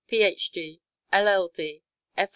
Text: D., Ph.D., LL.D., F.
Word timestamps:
D., 0.09 0.17
Ph.D., 0.17 0.81
LL.D., 1.13 1.83
F. 2.17 2.29